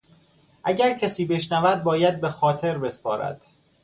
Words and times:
اگر 0.63 0.93
کسی 0.97 1.25
بشنود 1.25 1.83
باید 1.83 2.21
به 2.21 2.29
خاطر 2.29 2.77
بسپارد. 2.77 3.41